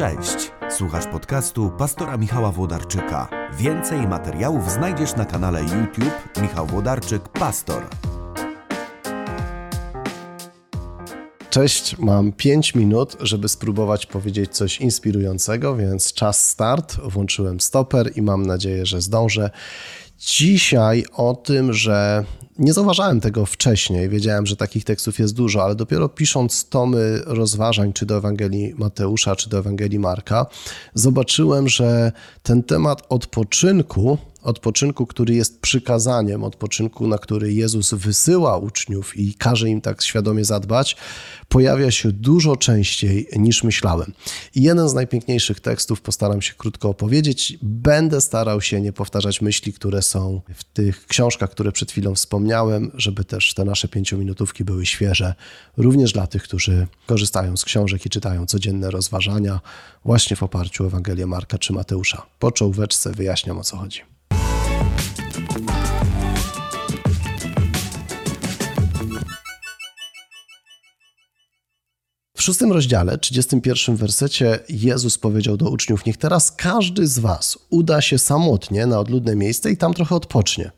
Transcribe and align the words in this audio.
Cześć! 0.00 0.50
Słuchasz 0.70 1.06
podcastu 1.06 1.70
pastora 1.78 2.16
Michała 2.16 2.52
Włodarczyka. 2.52 3.28
Więcej 3.58 4.08
materiałów 4.08 4.70
znajdziesz 4.70 5.16
na 5.16 5.24
kanale 5.24 5.62
YouTube 5.62 6.38
Michał 6.42 6.66
Włodarczyk 6.66 7.28
Pastor. 7.28 7.82
Cześć, 11.50 11.98
mam 11.98 12.32
5 12.32 12.74
minut, 12.74 13.16
żeby 13.20 13.48
spróbować 13.48 14.06
powiedzieć 14.06 14.56
coś 14.56 14.80
inspirującego, 14.80 15.76
więc 15.76 16.12
czas 16.12 16.48
start. 16.48 16.96
Włączyłem 17.00 17.60
stoper 17.60 18.10
i 18.16 18.22
mam 18.22 18.46
nadzieję, 18.46 18.86
że 18.86 19.00
zdążę. 19.00 19.50
Dzisiaj 20.20 21.04
o 21.12 21.34
tym, 21.34 21.72
że 21.72 22.24
nie 22.58 22.72
zauważałem 22.72 23.20
tego 23.20 23.46
wcześniej, 23.46 24.08
wiedziałem, 24.08 24.46
że 24.46 24.56
takich 24.56 24.84
tekstów 24.84 25.18
jest 25.18 25.34
dużo, 25.34 25.64
ale 25.64 25.74
dopiero 25.74 26.08
pisząc 26.08 26.68
tomy 26.68 27.20
rozważań, 27.26 27.92
czy 27.92 28.06
do 28.06 28.16
Ewangelii 28.16 28.74
Mateusza, 28.78 29.36
czy 29.36 29.50
do 29.50 29.58
Ewangelii 29.58 29.98
Marka, 29.98 30.46
zobaczyłem, 30.94 31.68
że 31.68 32.12
ten 32.42 32.62
temat 32.62 33.02
odpoczynku 33.08 34.18
odpoczynku, 34.42 35.06
który 35.06 35.34
jest 35.34 35.60
przykazaniem, 35.60 36.44
odpoczynku, 36.44 37.08
na 37.08 37.18
który 37.18 37.52
Jezus 37.52 37.94
wysyła 37.94 38.56
uczniów 38.56 39.16
i 39.16 39.34
każe 39.34 39.68
im 39.68 39.80
tak 39.80 40.02
świadomie 40.02 40.44
zadbać, 40.44 40.96
pojawia 41.48 41.90
się 41.90 42.12
dużo 42.12 42.56
częściej 42.56 43.28
niż 43.36 43.64
myślałem. 43.64 44.12
I 44.54 44.62
jeden 44.62 44.88
z 44.88 44.94
najpiękniejszych 44.94 45.60
tekstów 45.60 46.00
postaram 46.00 46.42
się 46.42 46.54
krótko 46.54 46.88
opowiedzieć. 46.88 47.58
Będę 47.62 48.20
starał 48.20 48.60
się 48.60 48.80
nie 48.80 48.92
powtarzać 48.92 49.40
myśli, 49.40 49.72
które 49.72 50.02
są 50.02 50.40
w 50.54 50.64
tych 50.64 51.06
książkach, 51.06 51.50
które 51.50 51.72
przed 51.72 51.90
chwilą 51.90 52.14
wspomniałem, 52.14 52.90
żeby 52.94 53.24
też 53.24 53.54
te 53.54 53.64
nasze 53.64 53.88
pięciominutówki 53.88 54.64
były 54.64 54.86
świeże, 54.86 55.34
również 55.76 56.12
dla 56.12 56.26
tych, 56.26 56.42
którzy 56.42 56.86
korzystają 57.06 57.56
z 57.56 57.64
książek 57.64 58.06
i 58.06 58.10
czytają 58.10 58.46
codzienne 58.46 58.90
rozważania 58.90 59.60
właśnie 60.04 60.36
w 60.36 60.42
oparciu 60.42 60.84
o 60.84 60.86
Ewangelię 60.86 61.26
Marka 61.26 61.58
czy 61.58 61.72
Mateusza. 61.72 62.26
Po 62.38 62.52
czołóweczce 62.52 63.12
wyjaśniam 63.12 63.58
o 63.58 63.64
co 63.64 63.76
chodzi. 63.76 64.09
W 72.40 72.42
szóstym 72.42 72.72
rozdziale, 72.72 73.18
31 73.18 73.96
wersecie, 73.96 74.58
Jezus 74.68 75.18
powiedział 75.18 75.56
do 75.56 75.70
uczniów: 75.70 76.06
Niech 76.06 76.16
teraz 76.16 76.52
każdy 76.52 77.06
z 77.06 77.18
Was 77.18 77.58
uda 77.70 78.00
się 78.00 78.18
samotnie 78.18 78.86
na 78.86 78.98
odludne 78.98 79.36
miejsce 79.36 79.70
i 79.70 79.76
tam 79.76 79.94
trochę 79.94 80.14
odpocznie. 80.14 80.70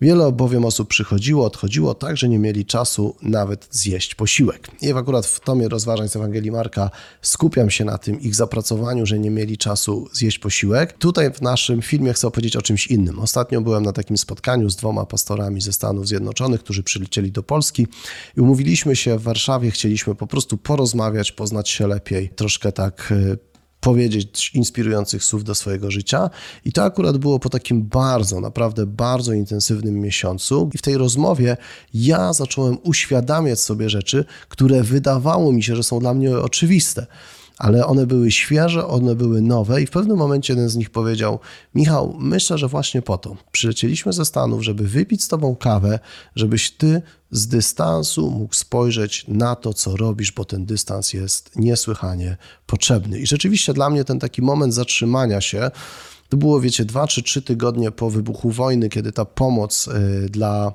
Wiele 0.00 0.32
bowiem 0.32 0.64
osób 0.64 0.88
przychodziło, 0.88 1.46
odchodziło 1.46 1.94
tak, 1.94 2.16
że 2.16 2.28
nie 2.28 2.38
mieli 2.38 2.64
czasu 2.64 3.16
nawet 3.22 3.68
zjeść 3.70 4.14
posiłek. 4.14 4.68
I 4.82 4.92
akurat 4.92 5.26
w 5.26 5.40
tomie 5.40 5.68
rozważań 5.68 6.08
z 6.08 6.16
Ewangelii 6.16 6.50
Marka 6.50 6.90
skupiam 7.22 7.70
się 7.70 7.84
na 7.84 7.98
tym 7.98 8.20
ich 8.20 8.34
zapracowaniu, 8.34 9.06
że 9.06 9.18
nie 9.18 9.30
mieli 9.30 9.58
czasu 9.58 10.08
zjeść 10.12 10.38
posiłek. 10.38 10.92
Tutaj 10.92 11.32
w 11.32 11.42
naszym 11.42 11.82
filmie 11.82 12.12
chcę 12.12 12.28
opowiedzieć 12.28 12.56
o 12.56 12.62
czymś 12.62 12.86
innym. 12.86 13.18
Ostatnio 13.18 13.60
byłem 13.60 13.82
na 13.82 13.92
takim 13.92 14.18
spotkaniu 14.18 14.70
z 14.70 14.76
dwoma 14.76 15.06
pastorami 15.06 15.60
ze 15.60 15.72
Stanów 15.72 16.08
Zjednoczonych, 16.08 16.60
którzy 16.60 16.82
przylecieli 16.82 17.32
do 17.32 17.42
Polski 17.42 17.86
i 18.36 18.40
umówiliśmy 18.40 18.96
się 18.96 19.18
w 19.18 19.22
Warszawie, 19.22 19.70
chcieliśmy 19.70 20.14
po 20.14 20.26
prostu 20.26 20.58
porozmawiać, 20.58 21.32
poznać 21.32 21.68
się 21.68 21.86
lepiej, 21.86 22.30
troszkę 22.36 22.72
tak 22.72 23.12
e, 23.12 23.49
powiedzieć 23.80 24.50
inspirujących 24.54 25.24
słów 25.24 25.44
do 25.44 25.54
swojego 25.54 25.90
życia. 25.90 26.30
I 26.64 26.72
to 26.72 26.84
akurat 26.84 27.18
było 27.18 27.38
po 27.38 27.48
takim 27.48 27.82
bardzo, 27.82 28.40
naprawdę 28.40 28.86
bardzo 28.86 29.32
intensywnym 29.32 30.00
miesiącu. 30.00 30.70
I 30.74 30.78
w 30.78 30.82
tej 30.82 30.96
rozmowie 30.96 31.56
ja 31.94 32.32
zacząłem 32.32 32.78
uświadamiać 32.82 33.60
sobie 33.60 33.90
rzeczy, 33.90 34.24
które 34.48 34.82
wydawało 34.82 35.52
mi 35.52 35.62
się, 35.62 35.76
że 35.76 35.82
są 35.82 36.00
dla 36.00 36.14
mnie 36.14 36.38
oczywiste 36.38 37.06
ale 37.60 37.86
one 37.86 38.06
były 38.06 38.30
świeże, 38.30 38.86
one 38.86 39.14
były 39.14 39.42
nowe 39.42 39.82
i 39.82 39.86
w 39.86 39.90
pewnym 39.90 40.16
momencie 40.16 40.52
jeden 40.52 40.68
z 40.68 40.76
nich 40.76 40.90
powiedział: 40.90 41.38
Michał, 41.74 42.16
myślę, 42.18 42.58
że 42.58 42.68
właśnie 42.68 43.02
po 43.02 43.18
to 43.18 43.36
przylecieliśmy 43.52 44.12
ze 44.12 44.24
Stanów, 44.24 44.62
żeby 44.64 44.88
wypić 44.88 45.22
z 45.22 45.28
tobą 45.28 45.56
kawę, 45.56 45.98
żebyś 46.36 46.70
ty 46.70 47.02
z 47.30 47.46
dystansu 47.46 48.30
mógł 48.30 48.54
spojrzeć 48.54 49.24
na 49.28 49.56
to, 49.56 49.74
co 49.74 49.96
robisz, 49.96 50.32
bo 50.32 50.44
ten 50.44 50.66
dystans 50.66 51.12
jest 51.12 51.56
niesłychanie 51.56 52.36
potrzebny. 52.66 53.18
I 53.18 53.26
rzeczywiście 53.26 53.74
dla 53.74 53.90
mnie 53.90 54.04
ten 54.04 54.18
taki 54.18 54.42
moment 54.42 54.74
zatrzymania 54.74 55.40
się, 55.40 55.70
to 56.30 56.36
było, 56.36 56.60
wiecie, 56.60 56.84
dwa 56.84 57.06
czy 57.06 57.22
trzy 57.22 57.42
tygodnie 57.42 57.90
po 57.90 58.10
wybuchu 58.10 58.50
wojny, 58.50 58.88
kiedy 58.88 59.12
ta 59.12 59.24
pomoc 59.24 59.88
y, 59.88 60.28
dla 60.28 60.72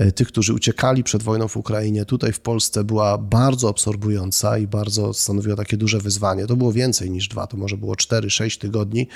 y, 0.00 0.12
tych, 0.12 0.28
którzy 0.28 0.54
uciekali 0.54 1.04
przed 1.04 1.22
wojną 1.22 1.48
w 1.48 1.56
Ukrainie, 1.56 2.04
tutaj 2.04 2.32
w 2.32 2.40
Polsce 2.40 2.84
była 2.84 3.18
bardzo 3.18 3.68
absorbująca 3.68 4.58
i 4.58 4.66
bardzo 4.66 5.14
stanowiła 5.14 5.56
takie 5.56 5.76
duże 5.76 5.98
wyzwanie. 5.98 6.46
To 6.46 6.56
było 6.56 6.72
więcej 6.72 7.10
niż 7.10 7.28
dwa, 7.28 7.46
to 7.46 7.56
może 7.56 7.76
było 7.76 7.96
cztery, 7.96 8.30
sześć 8.30 8.58
tygodni, 8.58 9.08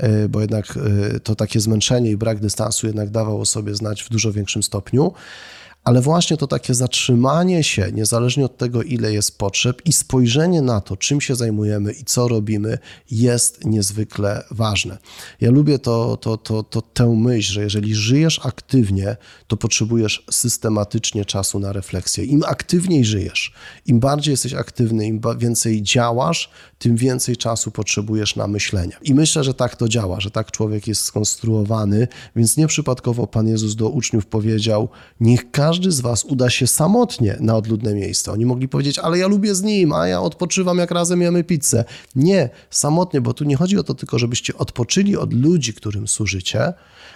y, 0.00 0.28
bo 0.28 0.40
jednak 0.40 0.78
to 1.22 1.34
takie 1.34 1.60
zmęczenie 1.60 2.10
i 2.10 2.16
brak 2.16 2.40
dystansu 2.40 2.86
jednak 2.86 3.10
dawał 3.10 3.40
o 3.40 3.46
sobie 3.46 3.74
znać 3.74 4.02
w 4.02 4.08
dużo 4.08 4.32
większym 4.32 4.62
stopniu 4.62 5.12
ale 5.90 6.00
właśnie 6.00 6.36
to 6.36 6.46
takie 6.46 6.74
zatrzymanie 6.74 7.64
się, 7.64 7.92
niezależnie 7.92 8.44
od 8.44 8.56
tego, 8.56 8.82
ile 8.82 9.12
jest 9.12 9.38
potrzeb, 9.38 9.82
i 9.84 9.92
spojrzenie 9.92 10.62
na 10.62 10.80
to, 10.80 10.96
czym 10.96 11.20
się 11.20 11.34
zajmujemy 11.34 11.92
i 11.92 12.04
co 12.04 12.28
robimy, 12.28 12.78
jest 13.10 13.64
niezwykle 13.64 14.44
ważne. 14.50 14.98
Ja 15.40 15.50
lubię 15.50 15.78
to, 15.78 16.16
to, 16.16 16.36
to, 16.36 16.62
to, 16.62 16.82
tę 16.82 17.16
myśl, 17.16 17.52
że 17.52 17.62
jeżeli 17.62 17.94
żyjesz 17.94 18.40
aktywnie, 18.44 19.16
to 19.46 19.56
potrzebujesz 19.56 20.24
systematycznie 20.30 21.24
czasu 21.24 21.58
na 21.58 21.72
refleksję. 21.72 22.24
Im 22.24 22.42
aktywniej 22.46 23.04
żyjesz, 23.04 23.52
im 23.86 24.00
bardziej 24.00 24.32
jesteś 24.32 24.54
aktywny, 24.54 25.06
im 25.06 25.20
więcej 25.38 25.82
działasz, 25.82 26.50
tym 26.78 26.96
więcej 26.96 27.36
czasu 27.36 27.70
potrzebujesz 27.70 28.36
na 28.36 28.46
myślenie. 28.46 28.96
I 29.02 29.14
myślę, 29.14 29.44
że 29.44 29.54
tak 29.54 29.76
to 29.76 29.88
działa, 29.88 30.20
że 30.20 30.30
tak 30.30 30.50
człowiek 30.50 30.86
jest 30.86 31.02
skonstruowany, 31.02 32.08
więc 32.36 32.56
nieprzypadkowo 32.56 33.26
Pan 33.26 33.48
Jezus 33.48 33.74
do 33.74 33.88
uczniów 33.88 34.26
powiedział: 34.26 34.88
Niech 35.20 35.50
każdy 35.50 35.79
z 35.88 36.00
Was 36.00 36.24
uda 36.24 36.50
się 36.50 36.66
samotnie 36.66 37.36
na 37.40 37.56
odludne 37.56 37.94
miejsce. 37.94 38.32
Oni 38.32 38.46
mogli 38.46 38.68
powiedzieć: 38.68 38.98
Ale 38.98 39.18
ja 39.18 39.26
lubię 39.26 39.54
z 39.54 39.62
nim, 39.62 39.92
a 39.92 40.08
ja 40.08 40.22
odpoczywam, 40.22 40.78
jak 40.78 40.90
razem 40.90 41.22
jemy 41.22 41.44
pizzę. 41.44 41.84
Nie, 42.16 42.50
samotnie, 42.70 43.20
bo 43.20 43.34
tu 43.34 43.44
nie 43.44 43.56
chodzi 43.56 43.78
o 43.78 43.82
to 43.82 43.94
tylko, 43.94 44.18
żebyście 44.18 44.56
odpoczyli 44.56 45.16
od 45.16 45.32
ludzi, 45.32 45.74
którym 45.74 46.08
służycie, 46.08 46.72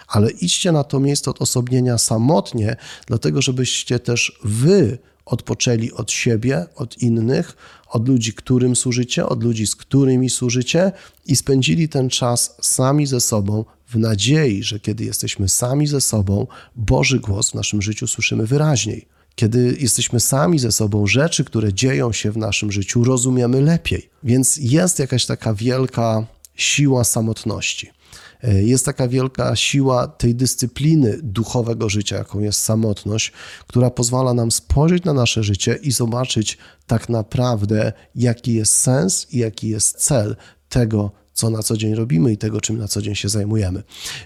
ale 0.07 0.31
idźcie 0.31 0.71
na 0.71 0.83
to 0.83 0.99
miejsce 0.99 1.31
odosobnienia 1.31 1.97
samotnie, 1.97 2.75
dlatego 3.07 3.41
żebyście 3.41 3.99
też 3.99 4.39
Wy 4.43 4.97
odpoczęli 5.25 5.91
od 5.91 6.11
siebie, 6.11 6.65
od 6.75 6.97
innych, 6.97 7.55
od 7.87 8.07
ludzi, 8.07 8.33
którym 8.33 8.75
służycie, 8.75 9.25
od 9.25 9.43
ludzi, 9.43 9.67
z 9.67 9.75
którymi 9.75 10.29
służycie 10.29 10.91
i 11.25 11.35
spędzili 11.35 11.89
ten 11.89 12.09
czas 12.09 12.57
sami 12.61 13.05
ze 13.05 13.21
sobą 13.21 13.65
w 13.87 13.95
nadziei, 13.95 14.63
że 14.63 14.79
kiedy 14.79 15.05
jesteśmy 15.05 15.49
sami 15.49 15.87
ze 15.87 16.01
sobą, 16.01 16.47
Boży 16.75 17.19
głos 17.19 17.51
w 17.51 17.53
naszym 17.53 17.81
życiu 17.81 18.07
słyszymy 18.07 18.47
wyraźniej. 18.47 19.07
Kiedy 19.35 19.77
jesteśmy 19.79 20.19
sami 20.19 20.59
ze 20.59 20.71
sobą, 20.71 21.07
rzeczy, 21.07 21.43
które 21.43 21.73
dzieją 21.73 22.11
się 22.11 22.31
w 22.31 22.37
naszym 22.37 22.71
życiu, 22.71 23.03
rozumiemy 23.03 23.61
lepiej. 23.61 24.09
Więc 24.23 24.57
jest 24.57 24.99
jakaś 24.99 25.25
taka 25.25 25.53
wielka 25.53 26.25
siła 26.55 27.03
samotności. 27.03 27.89
E, 28.43 28.63
jest 28.63 28.85
taka 28.85 29.07
wielka 29.07 29.55
siła 29.55 30.07
tej 30.07 30.35
dyscypliny 30.35 31.17
duchowego 31.23 31.89
życia, 31.89 32.17
jaką 32.17 32.39
jest 32.39 32.61
samotność, 32.61 33.31
która 33.67 33.89
pozwala 33.89 34.33
nam 34.33 34.51
spojrzeć 34.51 35.03
na 35.03 35.13
nasze 35.13 35.43
życie 35.43 35.79
i 35.81 35.91
zobaczyć 35.91 36.57
tak 36.87 37.09
naprawdę, 37.09 37.93
jaki 38.15 38.53
jest 38.53 38.75
sens 38.75 39.27
i 39.31 39.37
jaki 39.37 39.69
jest 39.69 39.97
cel 39.97 40.35
tego, 40.69 41.11
co 41.35 41.49
na 41.49 41.63
co 41.63 41.77
dzień 41.77 41.95
robimy 41.95 42.33
i 42.33 42.37
tego, 42.37 42.61
czym 42.61 42.77
na 42.77 42.87
co 42.87 43.01
dzień 43.01 43.15
się 43.15 43.29
zajmujemy. 43.29 43.83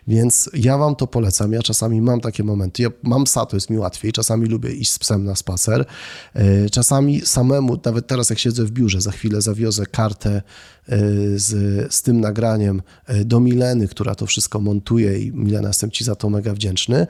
Więc 0.07 0.49
ja 0.53 0.77
Wam 0.77 0.95
to 0.95 1.07
polecam. 1.07 1.53
Ja 1.53 1.61
czasami 1.61 2.01
mam 2.01 2.21
takie 2.21 2.43
momenty. 2.43 2.83
Ja 2.83 2.89
mam 3.03 3.23
psa, 3.23 3.45
to 3.45 3.55
jest 3.55 3.69
mi 3.69 3.77
łatwiej. 3.77 4.11
Czasami 4.11 4.45
lubię 4.45 4.71
iść 4.71 4.91
z 4.91 4.99
psem 4.99 5.25
na 5.25 5.35
spacer. 5.35 5.85
E, 6.33 6.69
czasami 6.69 7.21
samemu, 7.21 7.79
nawet 7.85 8.07
teraz 8.07 8.29
jak 8.29 8.39
siedzę 8.39 8.65
w 8.65 8.71
biurze, 8.71 9.01
za 9.01 9.11
chwilę 9.11 9.41
zawiozę 9.41 9.85
kartę 9.85 10.29
e, 10.31 10.97
z, 11.35 11.93
z 11.93 12.01
tym 12.01 12.19
nagraniem 12.19 12.81
e, 13.05 13.25
do 13.25 13.39
Mileny, 13.39 13.87
która 13.87 14.15
to 14.15 14.25
wszystko 14.25 14.59
montuje 14.59 15.19
i 15.19 15.31
Milena, 15.31 15.67
jestem 15.67 15.91
Ci 15.91 16.03
za 16.03 16.15
to 16.15 16.29
mega 16.29 16.53
wdzięczny, 16.53 17.07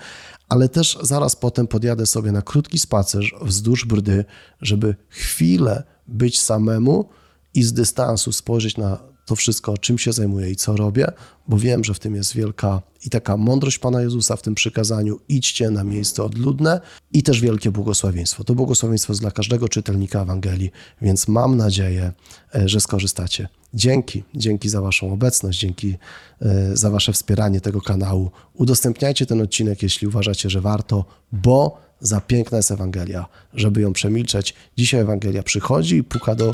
ale 0.49 0.69
też 0.69 0.97
zaraz 1.01 1.35
potem 1.35 1.67
podjadę 1.67 2.05
sobie 2.05 2.31
na 2.31 2.41
krótki 2.41 2.79
spacer 2.79 3.23
wzdłuż 3.41 3.85
brdy, 3.85 4.25
żeby 4.61 4.95
chwilę 5.09 5.83
być 6.07 6.41
samemu 6.41 7.09
i 7.53 7.63
z 7.63 7.73
dystansu 7.73 8.31
spojrzeć 8.31 8.77
na 8.77 9.09
to 9.29 9.35
wszystko, 9.35 9.77
czym 9.77 9.97
się 9.97 10.13
zajmuję 10.13 10.51
i 10.51 10.55
co 10.55 10.75
robię, 10.75 11.11
bo 11.47 11.57
wiem, 11.57 11.83
że 11.83 11.93
w 11.93 11.99
tym 11.99 12.15
jest 12.15 12.33
wielka 12.33 12.81
i 13.05 13.09
taka 13.09 13.37
mądrość 13.37 13.79
Pana 13.79 14.01
Jezusa 14.01 14.35
w 14.35 14.41
tym 14.41 14.55
przykazaniu: 14.55 15.19
idźcie 15.29 15.69
na 15.69 15.83
miejsce 15.83 16.23
odludne 16.23 16.81
i 17.13 17.23
też 17.23 17.41
wielkie 17.41 17.71
błogosławieństwo. 17.71 18.43
To 18.43 18.55
błogosławieństwo 18.55 19.13
jest 19.13 19.21
dla 19.21 19.31
każdego 19.31 19.69
czytelnika 19.69 20.21
Ewangelii, 20.21 20.71
więc 21.01 21.27
mam 21.27 21.57
nadzieję, 21.57 22.11
e, 22.55 22.69
że 22.69 22.79
skorzystacie. 22.79 23.47
Dzięki, 23.73 24.23
dzięki 24.35 24.69
za 24.69 24.81
Waszą 24.81 25.13
obecność, 25.13 25.59
dzięki 25.59 25.97
e, 26.41 26.77
za 26.77 26.89
Wasze 26.89 27.13
wspieranie 27.13 27.61
tego 27.61 27.81
kanału. 27.81 28.31
Udostępniajcie 28.53 29.25
ten 29.25 29.41
odcinek, 29.41 29.83
jeśli 29.83 30.07
uważacie, 30.07 30.49
że 30.49 30.61
warto, 30.61 31.05
bo 31.31 31.77
za 31.99 32.21
piękna 32.21 32.57
jest 32.57 32.71
Ewangelia, 32.71 33.25
żeby 33.53 33.81
ją 33.81 33.93
przemilczeć. 33.93 34.53
Dzisiaj 34.77 35.01
Ewangelia 35.01 35.43
przychodzi 35.43 35.95
i 35.95 36.03
puka 36.03 36.35
do. 36.35 36.51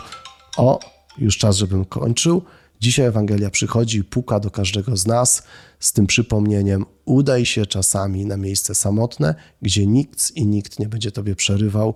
O, 0.57 0.79
już 1.17 1.37
czas, 1.37 1.57
żebym 1.57 1.85
kończył. 1.85 2.41
Dzisiaj 2.79 3.05
Ewangelia 3.05 3.49
przychodzi 3.49 3.97
i 3.97 4.03
puka 4.03 4.39
do 4.39 4.51
każdego 4.51 4.97
z 4.97 5.07
nas 5.07 5.43
z 5.79 5.93
tym 5.93 6.07
przypomnieniem: 6.07 6.85
udaj 7.05 7.45
się 7.45 7.65
czasami 7.65 8.25
na 8.25 8.37
miejsce 8.37 8.75
samotne, 8.75 9.35
gdzie 9.61 9.87
nikt 9.87 10.31
i 10.31 10.45
nikt 10.45 10.79
nie 10.79 10.87
będzie 10.87 11.11
tobie 11.11 11.35
przerywał 11.35 11.93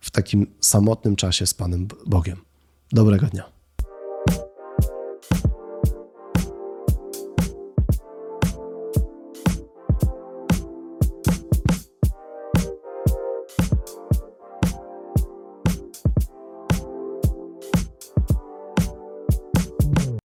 w 0.00 0.10
takim 0.10 0.46
samotnym 0.60 1.16
czasie 1.16 1.46
z 1.46 1.54
Panem 1.54 1.88
Bogiem. 2.06 2.36
Dobrego 2.92 3.26
dnia. 3.26 3.59